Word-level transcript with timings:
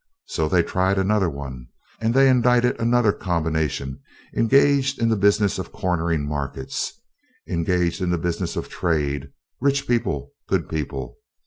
So 0.25 0.49
they 0.49 0.63
tried 0.63 0.97
another 0.97 1.29
one, 1.29 1.67
and 1.99 2.11
they 2.11 2.27
indicted 2.27 2.79
another 2.79 3.13
combination 3.13 3.99
engaged 4.35 4.97
in 4.99 5.09
the 5.09 5.15
business 5.15 5.59
of 5.59 5.71
cornering 5.71 6.27
markets, 6.27 6.99
engaged 7.47 8.01
in 8.01 8.09
the 8.09 8.17
business 8.17 8.55
of 8.55 8.67
trade, 8.67 9.29
rich 9.59 9.87
people, 9.87 10.31
good 10.49 10.67
people. 10.67 11.17